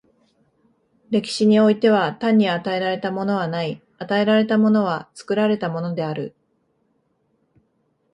[1.11, 6.35] 歴史においては、単に与えられたものはない、与えられたものは作られたものである。